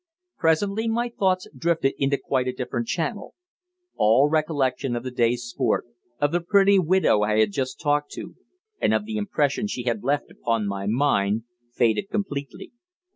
Presently 0.39 0.87
my 0.87 1.09
thoughts 1.09 1.47
drifted 1.55 1.93
into 1.99 2.17
quite 2.17 2.47
a 2.47 2.51
different 2.53 2.87
channel. 2.87 3.35
All 3.97 4.27
recollection 4.29 4.95
of 4.95 5.03
the 5.03 5.11
day's 5.11 5.43
sport, 5.43 5.85
of 6.19 6.31
the 6.31 6.41
pretty 6.41 6.79
widow 6.79 7.21
I 7.21 7.37
had 7.37 7.51
just 7.51 7.79
talked 7.79 8.09
to, 8.13 8.33
and 8.81 8.95
of 8.95 9.05
the 9.05 9.17
impression 9.17 9.67
she 9.67 9.83
had 9.83 10.01
left 10.01 10.31
upon 10.31 10.65
my 10.65 10.87
mind, 10.87 11.43
faded 11.71 12.09
completely. 12.09 12.71